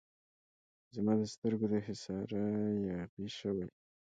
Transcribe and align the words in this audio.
زما 0.95 1.13
د 1.19 1.23
سترګو 1.33 1.65
د 1.71 1.73
حصاره 1.85 2.43
یاغي 2.89 3.27
شوی 3.39 3.67